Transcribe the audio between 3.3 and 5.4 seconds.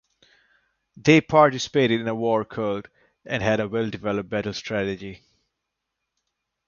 had a well-developed battle strategy.